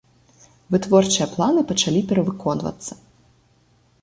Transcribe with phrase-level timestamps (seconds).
[0.75, 2.93] Вытворчыя планы пачалі перавыконвацца.